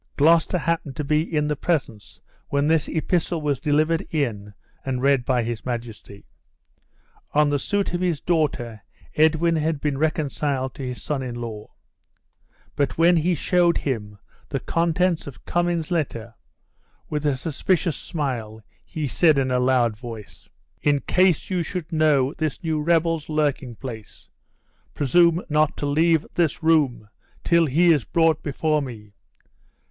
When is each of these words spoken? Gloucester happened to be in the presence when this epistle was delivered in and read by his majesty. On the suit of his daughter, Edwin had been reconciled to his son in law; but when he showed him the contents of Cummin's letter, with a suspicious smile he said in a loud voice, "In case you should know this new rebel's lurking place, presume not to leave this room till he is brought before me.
Gloucester 0.17 0.57
happened 0.57 0.95
to 0.95 1.03
be 1.03 1.21
in 1.21 1.47
the 1.47 1.55
presence 1.55 2.19
when 2.49 2.65
this 2.65 2.87
epistle 2.89 3.39
was 3.39 3.59
delivered 3.59 4.01
in 4.09 4.51
and 4.83 4.99
read 5.03 5.23
by 5.25 5.43
his 5.43 5.63
majesty. 5.63 6.25
On 7.33 7.49
the 7.51 7.59
suit 7.59 7.93
of 7.93 8.01
his 8.01 8.19
daughter, 8.19 8.81
Edwin 9.13 9.55
had 9.57 9.79
been 9.79 9.99
reconciled 9.99 10.73
to 10.73 10.81
his 10.81 11.03
son 11.03 11.21
in 11.21 11.35
law; 11.35 11.69
but 12.75 12.97
when 12.97 13.15
he 13.15 13.35
showed 13.35 13.77
him 13.77 14.17
the 14.49 14.59
contents 14.59 15.27
of 15.27 15.45
Cummin's 15.45 15.91
letter, 15.91 16.33
with 17.07 17.23
a 17.23 17.35
suspicious 17.35 17.95
smile 17.95 18.63
he 18.83 19.07
said 19.07 19.37
in 19.37 19.51
a 19.51 19.59
loud 19.59 19.95
voice, 19.95 20.49
"In 20.81 21.01
case 21.01 21.51
you 21.51 21.61
should 21.61 21.91
know 21.93 22.33
this 22.33 22.63
new 22.63 22.81
rebel's 22.81 23.29
lurking 23.29 23.75
place, 23.75 24.29
presume 24.95 25.43
not 25.47 25.77
to 25.77 25.85
leave 25.85 26.25
this 26.33 26.63
room 26.63 27.07
till 27.43 27.67
he 27.67 27.93
is 27.93 28.03
brought 28.03 28.41
before 28.41 28.81
me. 28.81 29.13